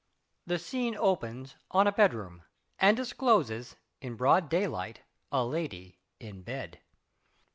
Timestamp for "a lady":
5.31-5.99